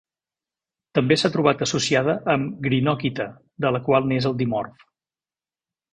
També 0.99 1.17
s'ha 1.23 1.29
trobat 1.35 1.61
associada 1.65 2.15
amb 2.35 2.65
greenockita, 2.69 3.27
de 3.67 3.73
la 3.77 3.83
qual 3.89 4.11
n'és 4.13 4.29
el 4.31 4.37
dimorf. 4.45 4.85